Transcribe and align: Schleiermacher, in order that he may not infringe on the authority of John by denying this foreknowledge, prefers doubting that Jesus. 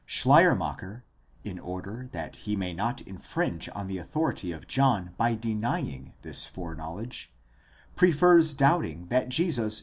Schleiermacher, 0.07 1.03
in 1.43 1.59
order 1.59 2.09
that 2.11 2.35
he 2.37 2.55
may 2.55 2.73
not 2.73 3.01
infringe 3.01 3.69
on 3.75 3.85
the 3.85 3.99
authority 3.99 4.51
of 4.51 4.65
John 4.65 5.11
by 5.15 5.35
denying 5.35 6.15
this 6.23 6.47
foreknowledge, 6.47 7.31
prefers 7.95 8.55
doubting 8.55 9.05
that 9.09 9.29
Jesus. 9.29 9.79